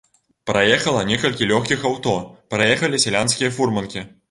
Праехала 0.51 1.03
некалькі 1.09 1.49
лёгкіх 1.51 1.85
аўто, 1.91 2.15
праехалі 2.55 3.03
сялянскія 3.07 3.55
фурманкі. 3.59 4.07